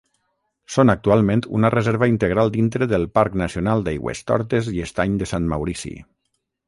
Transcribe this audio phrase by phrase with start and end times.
[0.75, 5.93] Són actualment una reserva integral dintre del Parc Nacional d'Aigüestortes i Estany de Sant Maurici.